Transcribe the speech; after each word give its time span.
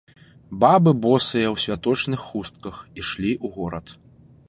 Бабы 0.63 0.93
босыя, 1.03 1.53
у 1.57 1.59
святочных 1.65 2.25
хустках, 2.31 2.83
ішлі 3.03 3.31
ў 3.45 3.57
горад. 3.61 3.99